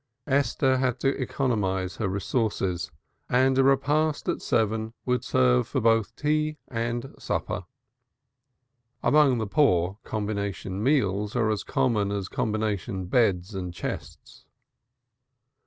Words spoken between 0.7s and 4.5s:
had to economize her resources and a repast at